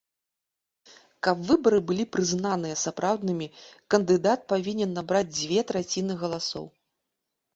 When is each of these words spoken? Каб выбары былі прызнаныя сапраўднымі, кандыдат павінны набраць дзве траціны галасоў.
Каб 1.27 1.37
выбары 1.49 1.79
былі 1.89 2.05
прызнаныя 2.15 2.75
сапраўднымі, 2.85 3.47
кандыдат 3.95 4.39
павінны 4.53 4.87
набраць 4.95 5.31
дзве 5.37 5.59
траціны 5.73 6.13
галасоў. 6.23 6.65